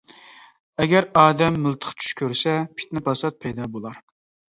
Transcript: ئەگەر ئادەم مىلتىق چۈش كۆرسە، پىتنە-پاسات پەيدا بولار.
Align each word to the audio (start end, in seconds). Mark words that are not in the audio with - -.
ئەگەر 0.83 1.09
ئادەم 1.19 1.61
مىلتىق 1.67 1.93
چۈش 2.01 2.17
كۆرسە، 2.25 2.59
پىتنە-پاسات 2.75 3.43
پەيدا 3.47 3.73
بولار. 3.79 4.05